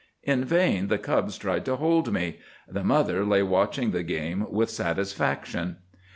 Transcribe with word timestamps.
In 0.23 0.43
vain 0.43 0.87
the 0.87 0.97
cubs 0.97 1.37
tried 1.37 1.63
to 1.65 1.75
hold 1.75 2.11
me. 2.11 2.39
The 2.67 2.83
mother 2.83 3.23
lay 3.23 3.43
watching 3.43 3.91
the 3.91 4.01
game 4.01 4.47
with 4.49 4.71
satisfaction. 4.71 5.77